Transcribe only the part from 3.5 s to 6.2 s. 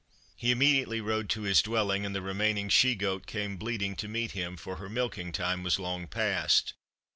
bleating to meet him, for her milking time was long